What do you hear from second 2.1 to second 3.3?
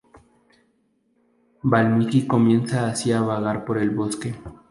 comienza así a